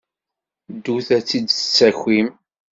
Ddut 0.73 1.07
ad 1.17 1.23
tt-id-tessakim. 1.23 2.27